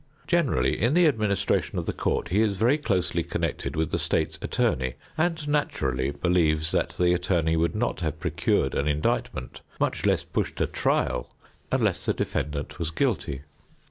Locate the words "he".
2.29-2.41